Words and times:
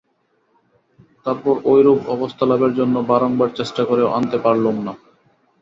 তারপর 1.25 1.55
ঐরূপ 1.65 1.99
অবস্থালাভের 2.15 2.71
জন্য 2.79 2.95
বারংবার 3.11 3.49
চেষ্টা 3.55 3.81
করেও 3.85 4.13
আনতে 4.17 4.37
পারলুম 4.45 4.75
না। 4.85 4.93